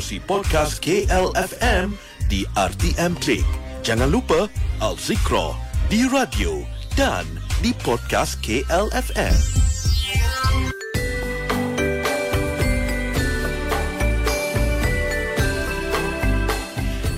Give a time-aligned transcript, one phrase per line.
[0.00, 1.92] menerusi podcast KLFM
[2.32, 3.44] di RTM Klik.
[3.84, 4.48] Jangan lupa
[4.80, 5.52] Al-Zikra
[5.92, 6.64] di radio
[6.96, 7.28] dan
[7.60, 9.36] di podcast KLFM.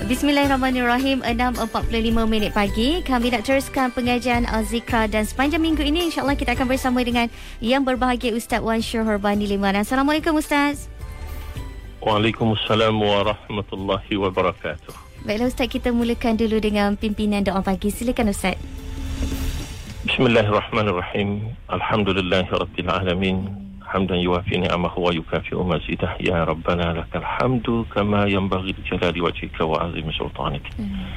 [0.03, 6.53] Bismillahirrahmanirrahim 6.45 minit pagi Kami nak teruskan pengajian Al-Zikra Dan sepanjang minggu ini InsyaAllah kita
[6.53, 10.92] akan bersama dengan Yang berbahagia Ustaz Wan Syur Horbani Liman Assalamualaikum Ustaz
[12.03, 14.91] Waalaikumsalam warahmatullahi wabarakatuh.
[15.23, 17.95] Baiklah Ustaz, kita mulakan dulu dengan pimpinan doa pagi.
[17.95, 18.59] Silakan Ustaz.
[20.03, 21.55] Bismillahirrahmanirrahim.
[21.71, 23.47] Alhamdulillahirabbil alamin.
[23.87, 26.19] Hamdan yuwafi ni'amahu wa yukafi umazidah.
[26.19, 30.67] Ya Rabbana lakal hamdu kama yanbaghi li jalali wajika wa azim sultanik.
[30.75, 31.07] Hmm.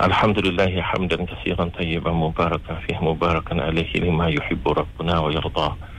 [0.00, 5.76] hamdan kasiran tayyiban mubarakan fih mubarakan alihi lima yuhibu Rabbuna wa yardha.
[5.76, 5.91] ويرضاه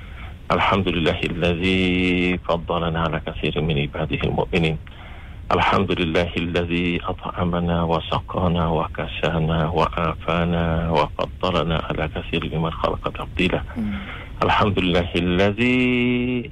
[0.51, 4.77] الحمد لله الذي فضلنا على كثير من عباده المؤمنين.
[5.51, 13.63] الحمد لله الذي أطعمنا وسقانا وكسانا وآفانا وفضلنا على كثير ممن خلق تفضيلا.
[14.43, 16.51] الحمد لله الذي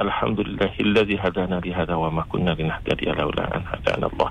[0.00, 4.30] الحمد لله الذي هدانا لهذا وما كنا لنهتدي لولا أن هدانا الله.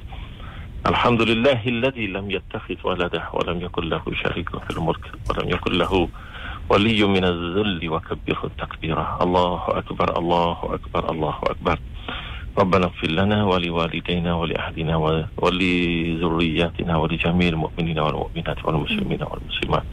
[0.88, 6.10] الحمد لله الذي لم يتخذ ولده ولم يكن له شريك في الملك ولم يكن له
[6.70, 11.80] ولي من الذل وكبره تكبيرا الله أكبر الله أكبر الله أكبر.
[12.58, 14.96] ربنا اغفر لنا ولوالدينا ولأهلنا
[15.38, 19.84] ولذرياتنا ولجميع المؤمنين والمؤمنات والمسلمين والمسلمات.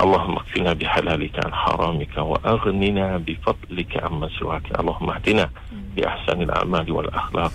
[0.00, 5.50] اللهم اكفنا بحلالك عن حرامك وأغننا بفضلك عما سواك اللهم اهدنا
[5.96, 7.52] لاحسن الأعمال والأخلاق.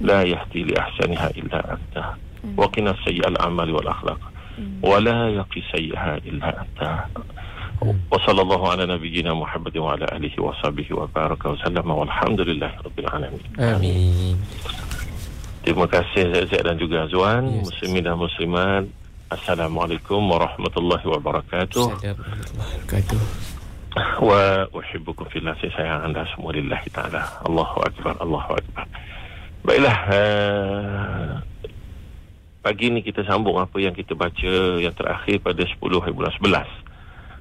[0.00, 1.96] لا يهدي لأحسنها إلا أنت.
[2.56, 4.20] وقنا سيء الأعمال والأخلاق.
[4.82, 6.80] ولا يقي سيئها إلا أنت.
[8.11, 14.35] وصلى الله على نبينا محمد وعلى اله وصحبه وبارك وسلم والحمد لله رب العالمين Amin.
[15.65, 17.65] Terima kasih Zaid dan juga Azwan, Yes.
[17.73, 18.85] muslimin dan muslimat.
[19.33, 21.85] Assalamualaikum warahmatullahi wabarakatuh.
[21.97, 23.19] Assalamualaikum warahmatullahi wabarakatuh.
[24.21, 27.41] Wa uhibbukum fillah saya sayang anda semua lillahi ta'ala.
[27.47, 28.85] Allahu Akbar, Allahu Akbar.
[29.65, 31.31] Baiklah, uh,
[32.61, 36.65] pagi ni kita sambung apa yang kita baca yang terakhir pada 10 hari bulan 11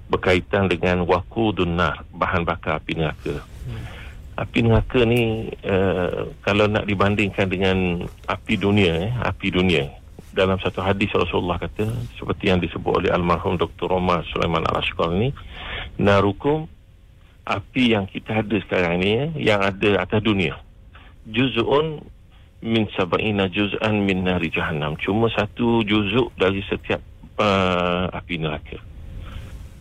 [0.09, 3.39] berkaitan dengan waqudun nar, bahan bakar api neraka.
[4.39, 9.99] Api neraka ni uh, kalau nak dibandingkan dengan api dunia, eh, api dunia
[10.33, 13.89] dalam satu hadis Rasulullah kata seperti yang disebut oleh almarhum Dr.
[13.89, 15.33] Omar Sulaiman Al-Ashqar ni
[15.97, 16.69] narukum
[17.49, 20.53] api yang kita ada sekarang ni eh, yang ada atas dunia
[21.25, 21.99] juz'un
[22.61, 27.01] min sab'ina juz'an min nari jahannam cuma satu juzuk dari setiap
[27.41, 28.77] uh, api neraka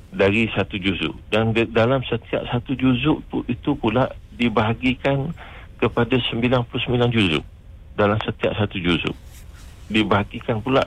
[0.09, 5.33] dari satu juzuk dan de- dalam setiap satu juzuk pu- itu pula dibahagikan
[5.77, 6.65] kepada 99
[7.13, 7.45] juzuk
[7.95, 9.15] dalam setiap satu juzuk
[9.89, 10.85] dibahagikan pula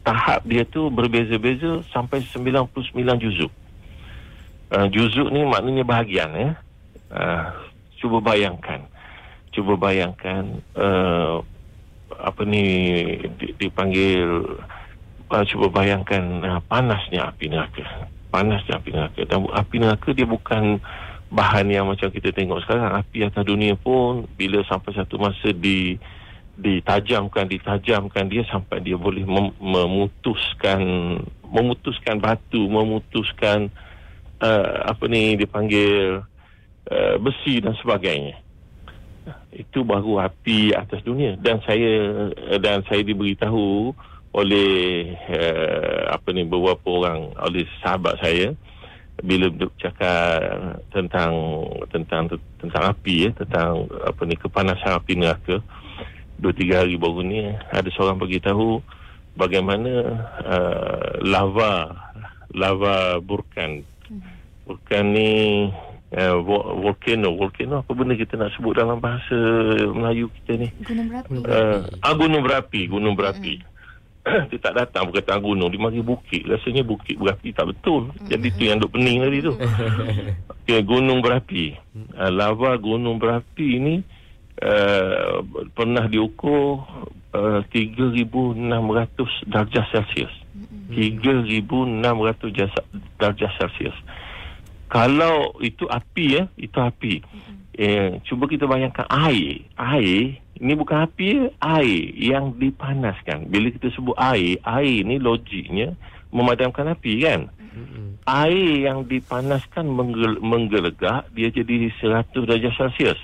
[0.00, 3.52] tahap dia tu berbeza-beza sampai 99 juzuk.
[4.72, 6.50] Uh, juzuk ni maknanya bahagian ya.
[7.12, 7.52] Uh,
[8.00, 8.80] cuba bayangkan.
[9.52, 11.44] Cuba bayangkan uh,
[12.16, 12.64] apa ni
[13.36, 14.56] di- dipanggil
[15.28, 18.08] uh, cuba bayangkan uh, panasnya api neraka.
[18.30, 19.22] Panasnya api neraka.
[19.26, 20.78] Dan api neraka dia bukan
[21.30, 22.94] bahan yang macam kita tengok sekarang.
[22.94, 25.98] Api atas dunia pun bila sampai satu masa di
[26.60, 30.80] ditajamkan ditajamkan dia sampai dia boleh mem- memutuskan
[31.48, 33.72] memutuskan batu memutuskan
[34.44, 36.20] uh, apa ni dipanggil
[36.92, 38.36] uh, besi dan sebagainya
[39.50, 42.28] itu baru api atas dunia dan saya
[42.60, 43.96] dan saya diberitahu
[44.30, 48.54] oleh uh, apa ni beberapa orang oleh sahabat saya
[49.20, 51.32] bila bercakap tentang
[51.92, 52.24] tentang
[52.56, 55.60] tentang api ya tentang apa ni kepanasan api neraka
[56.40, 58.80] dua tiga hari baru ni ada seorang beritahu
[59.36, 59.92] bagaimana
[60.40, 61.94] uh, lava
[62.54, 63.84] lava burkan.
[64.66, 65.30] Burkan ni
[66.14, 67.34] uh, vo- volcano.
[67.36, 69.36] Volcano apa benda kita nak sebut dalam bahasa
[69.90, 70.68] Melayu kita ni?
[70.82, 71.34] Gunung berapi.
[71.44, 73.54] Uh, ah, gunung berapi gunung berapi
[74.52, 76.44] dia tak datang berkata gunung dia mari bukit.
[76.44, 78.12] Rasanya bukit berapi tak betul.
[78.28, 79.54] Jadi tu yang duk pening tadi tu.
[80.60, 81.74] Okay, gunung berapi.
[82.14, 83.94] Uh, lava gunung berapi ni
[84.62, 85.42] uh,
[85.74, 86.86] pernah diukur
[87.34, 88.54] uh, 3600
[89.50, 90.30] darjah Celsius.
[90.94, 92.86] 3600 jasa-
[93.18, 93.96] darjah Celsius.
[94.86, 97.14] Kalau itu api ya itu api.
[97.74, 99.66] Eh, cuba kita bayangkan air.
[99.74, 101.44] Air ini bukan api ya
[101.80, 105.96] air yang dipanaskan bila kita sebut air air ni logiknya
[106.30, 107.48] memadamkan api kan
[108.28, 113.18] air yang dipanaskan menggel- menggelegak dia jadi 100 darjah Celsius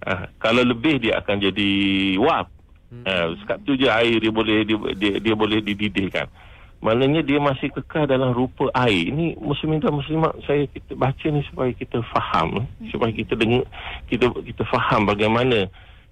[0.00, 1.70] Uh, kalau lebih dia akan jadi
[2.16, 2.48] wap.
[2.90, 6.24] Uh, sekat tu je air dia boleh dia, dia, dia boleh dididihkan.
[6.80, 9.12] Maknanya dia masih kekal dalam rupa air.
[9.12, 13.68] Ini muslimin dan muslimat saya kita baca ni supaya kita faham, supaya kita dengar
[14.08, 15.68] kita kita faham bagaimana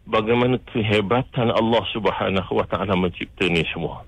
[0.09, 4.03] bagaimana kehebatan Allah Subhanahu wa taala mencipta ni semua.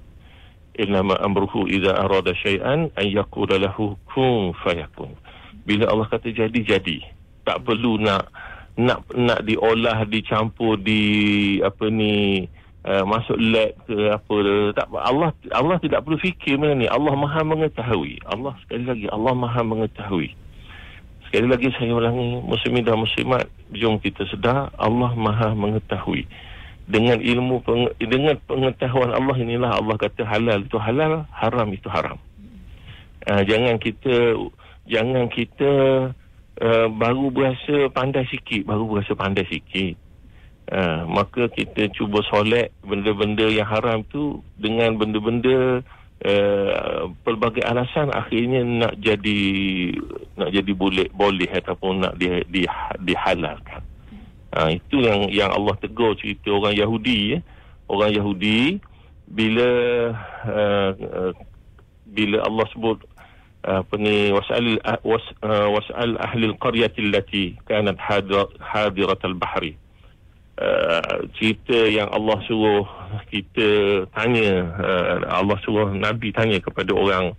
[0.80, 5.12] Innama amruhu idza arada syai'an an yaqula lahu kun fayakun.
[5.68, 7.04] Bila Allah kata jadi jadi.
[7.44, 8.32] Tak perlu nak
[8.80, 12.48] nak nak diolah dicampur di apa ni
[12.88, 14.36] uh, masuk lab ke apa
[14.72, 19.34] tak Allah Allah tidak perlu fikir benda ni Allah Maha mengetahui Allah sekali lagi Allah
[19.36, 20.32] Maha mengetahui
[21.28, 23.44] sekali lagi saya ulangi muslimin dan muslimat
[23.74, 26.26] jom kita sedar Allah Maha mengetahui.
[26.90, 32.18] Dengan ilmu peng, dengan pengetahuan Allah inilah Allah kata halal itu halal haram itu haram.
[33.30, 34.34] Uh, jangan kita
[34.90, 35.72] jangan kita
[36.58, 39.94] uh, baru berasa pandai sikit baru berasa pandai sikit.
[40.70, 45.82] Uh, maka kita cuba solek benda-benda yang haram tu dengan benda-benda
[46.24, 49.40] uh, pelbagai alasan akhirnya nak jadi
[50.36, 52.62] nak jadi boleh boleh ataupun nak di, di,
[53.04, 53.82] dihalalkan.
[54.50, 57.38] Uh, itu yang yang Allah tegur cerita orang Yahudi ya.
[57.90, 58.78] Orang Yahudi
[59.30, 59.68] bila
[60.46, 61.32] uh, uh,
[62.10, 62.98] bila Allah sebut
[63.66, 67.98] uh, apa ni wasal was, uh, wasal ahli al-qaryati allati kanat
[68.58, 69.78] hadirat al-bahri
[70.60, 72.84] Uh, cerita yang Allah suruh
[73.32, 77.32] kita tanya uh, Allah suruh Nabi tanya kepada orang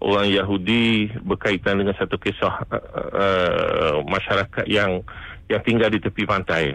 [0.00, 2.80] orang Yahudi berkaitan dengan satu kisah uh,
[3.12, 5.04] uh, masyarakat yang
[5.52, 6.72] yang tinggal di tepi pantai.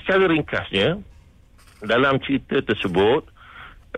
[0.00, 0.96] Secara ringkasnya
[1.84, 3.28] dalam cerita tersebut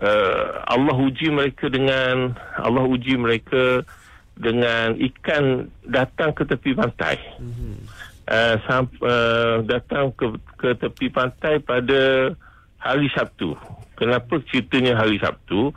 [0.03, 3.79] uh, Allah uji mereka dengan Allah uji mereka
[4.35, 7.15] dengan ikan datang ke tepi pantai.
[7.39, 8.55] Mm-hmm uh,
[9.03, 12.31] uh, datang ke, ke tepi pantai pada
[12.79, 13.55] hari Sabtu.
[13.95, 15.71] Kenapa ceritanya hari Sabtu?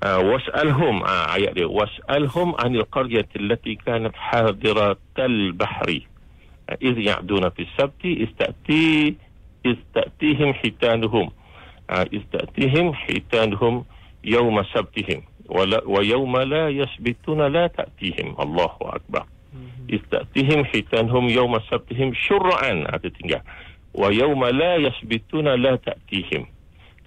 [0.00, 1.68] Uh, was'alhum uh, ayat dia.
[1.68, 6.08] Was'alhum anil qaryati allati kanat hadiratal bahri.
[6.70, 9.14] Uh, iz ya'duna fi sabti istati
[9.60, 11.28] istatihim hitanuhum.
[11.90, 13.84] Uh, istatihim hitanuhum
[14.24, 15.26] yawma sabtihim.
[15.50, 18.38] Wa, la, wa yawma la yasbituna la ta'tihim.
[18.38, 19.26] Allahu akbar
[19.88, 23.40] istatihim hitanhum yawma sabtihim syura'an ada tinggal.
[23.96, 26.46] Wa yawma la yasbituna la ta'tihim.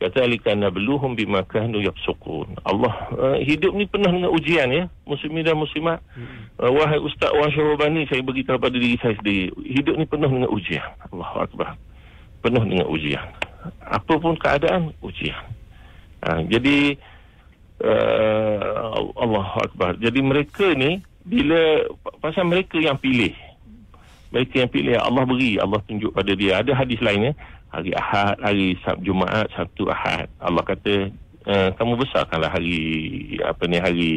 [0.04, 2.60] Kadzalika nabluhum bima kanu yafsukun.
[2.68, 4.92] Allah uh, hidup ni penuh dengan ujian ya.
[5.08, 6.04] Muslimin dan muslimat.
[6.60, 9.54] Uh, wahai ustaz Wan Syarubani saya beritahu pada diri saya sendiri.
[9.64, 10.84] Hidup ni penuh dengan ujian.
[11.08, 11.80] Allahu akbar.
[12.44, 13.24] Penuh dengan ujian.
[13.80, 15.40] Apapun keadaan ujian.
[16.20, 17.00] Uh, jadi
[17.80, 19.96] uh, Allahu akbar.
[20.04, 21.88] Jadi mereka ni bila
[22.20, 23.31] pasal mereka yang pilih.
[24.34, 26.60] Mereka yang pilih Allah beri Allah tunjuk pada dia.
[26.60, 27.38] Ada hadis lainnya
[27.72, 30.28] hari Ahad hari Sab Jumaat Sabtu Ahad.
[30.42, 31.10] Allah kata
[31.48, 32.81] uh, kamu besarkanlah hari
[33.42, 34.12] apa ni hari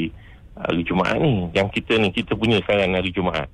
[0.57, 1.53] hari Jumaat ni.
[1.53, 3.49] Yang kita ni kita punya sekarang hari Jumaat.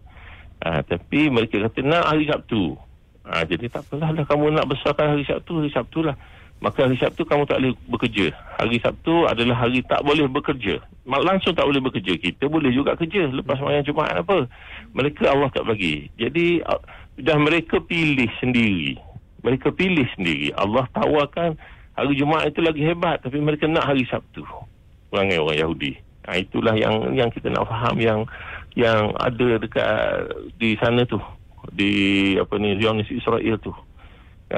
[0.63, 2.79] Uh, tapi mereka kata nak hari Sabtu.
[3.23, 6.17] Uh, jadi tak apalah lah kamu nak besarkan hari Sabtu hari Sabtu lah
[6.63, 8.31] maka hari Sabtu kamu tak boleh bekerja.
[8.63, 10.79] Hari Sabtu adalah hari tak boleh bekerja.
[11.03, 12.15] Langsung tak boleh bekerja.
[12.15, 14.47] Kita boleh juga kerja lepas semayang Jumaat apa.
[14.95, 16.07] Mereka Allah tak bagi.
[16.15, 16.63] Jadi
[17.19, 18.95] dah mereka pilih sendiri.
[19.43, 20.55] Mereka pilih sendiri.
[20.55, 21.59] Allah tawarkan
[21.99, 24.47] hari Jumaat itu lagi hebat tapi mereka nak hari Sabtu.
[25.11, 25.99] Orang orang Yahudi.
[26.23, 28.23] Nah, itulah yang yang kita nak faham yang
[28.79, 29.91] yang ada dekat
[30.63, 31.19] di sana tu
[31.75, 31.91] di
[32.39, 33.75] apa ni Zionis Israel tu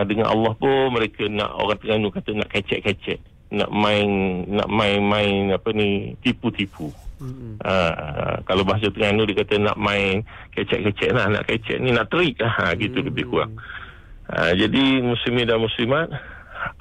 [0.02, 3.22] dengan Allah pun mereka nak orang Terengganu kata nak kecek-kecek
[3.54, 4.08] nak main
[4.50, 6.90] nak main-main apa ni tipu-tipu
[7.22, 7.62] mm-hmm.
[7.62, 10.26] uh, kalau bahasa Terengganu dia kata nak main
[10.58, 13.08] kecek-kecek lah nak kecek ni nak terik lah ha, gitu mm-hmm.
[13.14, 13.54] lebih kurang
[14.34, 16.10] uh, jadi muslimin dan muslimat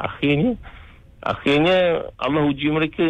[0.02, 0.58] akhirnya
[1.22, 3.06] akhirnya Allah uji mereka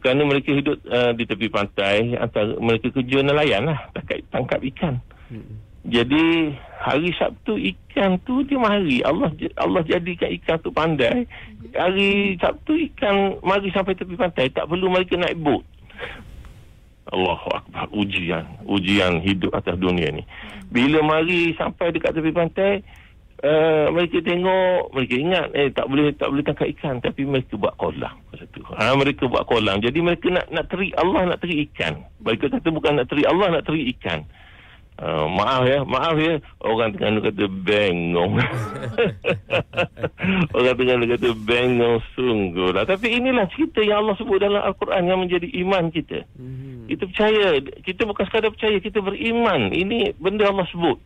[0.00, 4.94] kerana mereka hidup uh, di tepi pantai antara mereka kerja nelayan lah tangkap, tangkap ikan
[5.28, 5.56] mm-hmm.
[5.86, 6.50] Jadi
[6.82, 9.02] hari Sabtu ikan tu dia mari.
[9.06, 11.26] Allah Allah jadikan ikan tu pandai.
[11.74, 14.50] Hari Sabtu ikan mari sampai tepi pantai.
[14.50, 15.62] Tak perlu mereka naik bot.
[17.14, 17.86] Allahu Akbar.
[17.94, 18.66] Ujian.
[18.66, 20.26] Ujian hidup atas dunia ni.
[20.74, 22.82] Bila mari sampai dekat tepi pantai,
[23.46, 26.98] uh, mereka tengok, mereka ingat, eh tak boleh tak boleh tangkap ikan.
[26.98, 28.14] Tapi mereka buat kolam.
[28.74, 29.78] Ha, mereka buat kolam.
[29.78, 32.02] Jadi mereka nak nak terik Allah, nak terik ikan.
[32.26, 34.26] Mereka kata bukan nak terik Allah, nak terik ikan.
[34.96, 36.40] Uh, maaf ya, maaf ya.
[36.64, 38.40] Orang tengah kata bengong.
[40.56, 42.88] orang tengah kata bengong sungguh lah.
[42.88, 46.24] Tapi inilah cerita yang Allah sebut dalam Al-Quran yang menjadi iman kita.
[46.40, 46.88] Mm-hmm.
[46.88, 47.46] Kita percaya.
[47.84, 49.68] Kita bukan sekadar percaya, kita beriman.
[49.68, 50.96] Ini benda Allah sebut.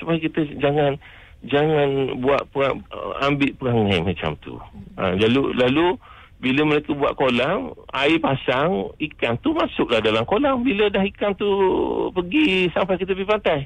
[0.00, 0.96] Supaya kita jangan
[1.44, 2.80] jangan buat perang,
[3.28, 4.56] ambil perangai macam tu.
[4.96, 6.00] Ha, lalu lalu
[6.38, 10.62] bila mereka buat kolam, air pasang, ikan tu masuklah dalam kolam.
[10.62, 11.50] Bila dah ikan tu
[12.14, 13.60] pergi sampai ke tepi pantai.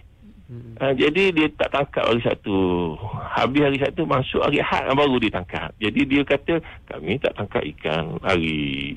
[0.53, 2.57] Ha, jadi dia tak tangkap hari satu.
[3.33, 5.73] Habis hari satu masuk hari Ahad baru dia tangkap.
[5.81, 8.97] Jadi dia kata kami tak tangkap ikan hari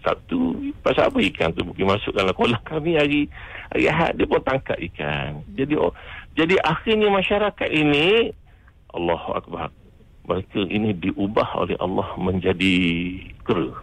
[0.00, 0.72] Sabtu.
[0.80, 3.20] Pasal apa ikan tu mungkin masuk dalam kolam kami hari
[3.68, 5.44] hari Ahad dia pun tangkap ikan.
[5.52, 5.92] Jadi oh,
[6.32, 8.32] jadi akhirnya masyarakat ini
[8.96, 9.68] Allahu akbar.
[10.24, 12.74] Mereka ini diubah oleh Allah menjadi
[13.44, 13.76] kera.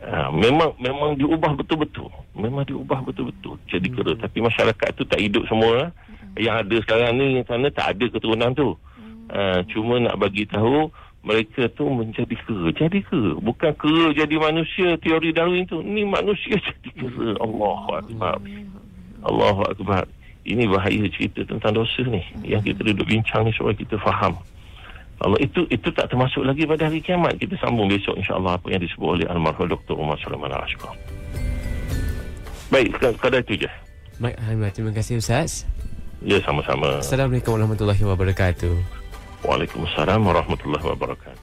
[0.00, 2.08] Ha, memang memang diubah betul-betul.
[2.32, 3.58] Memang diubah betul-betul.
[3.68, 3.96] Jadi Hmm.
[3.98, 4.12] kera.
[4.16, 5.92] Tapi masyarakat tu tak hidup semua.
[6.38, 8.72] Yang ada sekarang ni sana tak ada keturunan tu.
[8.96, 9.28] Hmm.
[9.28, 10.88] Ha, cuma nak bagi tahu
[11.22, 12.68] mereka tu menjadi kera.
[12.72, 13.36] Jadi kera.
[13.36, 15.82] Bukan kera jadi manusia teori Darwin tu.
[15.84, 17.36] Ni manusia jadi kera.
[17.42, 18.38] Allahu Akbar.
[19.26, 20.06] Allahu Akbar.
[20.42, 22.18] Ini bahaya cerita tentang dosa ni.
[22.42, 24.34] Yang kita duduk bincang ni supaya kita faham.
[25.22, 27.38] Allah itu itu tak termasuk lagi pada hari kiamat.
[27.38, 29.94] Kita sambung besok insya-Allah apa yang disebut oleh almarhum Dr.
[29.94, 30.90] Umar Sulaiman Ashkar.
[32.74, 33.70] Baik, sekadar itu je.
[34.18, 34.74] Baik, Alhamdulillah.
[34.74, 35.68] Terima kasih Ustaz.
[36.22, 36.98] Ya, sama-sama.
[36.98, 38.74] Assalamualaikum warahmatullahi wabarakatuh.
[39.46, 41.40] Waalaikumsalam warahmatullahi wabarakatuh.